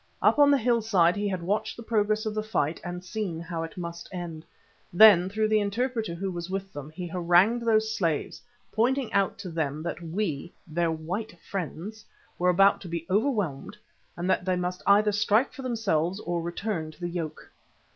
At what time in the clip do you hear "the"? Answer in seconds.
0.49-0.57, 1.77-1.83, 2.33-2.41, 5.49-5.59, 16.99-17.07